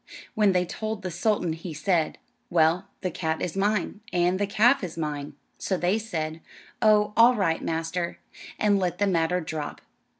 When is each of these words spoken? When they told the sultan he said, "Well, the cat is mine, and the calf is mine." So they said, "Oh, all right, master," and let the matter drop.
When 0.33 0.51
they 0.53 0.65
told 0.65 1.03
the 1.03 1.11
sultan 1.11 1.53
he 1.53 1.75
said, 1.75 2.17
"Well, 2.49 2.87
the 3.01 3.11
cat 3.11 3.39
is 3.39 3.55
mine, 3.55 3.99
and 4.11 4.39
the 4.39 4.47
calf 4.47 4.83
is 4.83 4.97
mine." 4.97 5.33
So 5.59 5.77
they 5.77 5.99
said, 5.99 6.41
"Oh, 6.81 7.13
all 7.15 7.35
right, 7.35 7.61
master," 7.63 8.17
and 8.57 8.79
let 8.79 8.97
the 8.97 9.05
matter 9.05 9.39
drop. 9.41 9.79